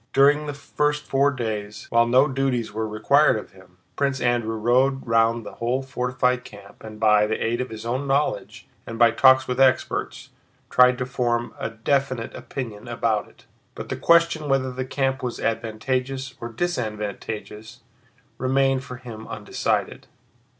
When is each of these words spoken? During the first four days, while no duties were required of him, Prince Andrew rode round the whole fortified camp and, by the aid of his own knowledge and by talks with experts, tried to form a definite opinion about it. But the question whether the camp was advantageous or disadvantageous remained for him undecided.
During 0.13 0.47
the 0.47 0.53
first 0.55 1.03
four 1.05 1.29
days, 1.29 1.85
while 1.91 2.07
no 2.07 2.27
duties 2.27 2.73
were 2.73 2.87
required 2.87 3.37
of 3.37 3.51
him, 3.51 3.77
Prince 3.95 4.19
Andrew 4.19 4.55
rode 4.55 5.05
round 5.05 5.45
the 5.45 5.53
whole 5.61 5.83
fortified 5.83 6.43
camp 6.43 6.83
and, 6.83 6.99
by 6.99 7.27
the 7.27 7.35
aid 7.39 7.61
of 7.61 7.69
his 7.69 7.85
own 7.85 8.07
knowledge 8.07 8.67
and 8.87 8.97
by 8.97 9.11
talks 9.11 9.47
with 9.47 9.59
experts, 9.59 10.29
tried 10.71 10.97
to 10.97 11.05
form 11.05 11.53
a 11.59 11.69
definite 11.69 12.33
opinion 12.33 12.87
about 12.87 13.27
it. 13.27 13.45
But 13.75 13.89
the 13.89 13.95
question 13.95 14.49
whether 14.49 14.71
the 14.71 14.85
camp 14.85 15.21
was 15.21 15.39
advantageous 15.39 16.33
or 16.41 16.49
disadvantageous 16.49 17.81
remained 18.39 18.83
for 18.83 18.95
him 18.97 19.27
undecided. 19.27 20.07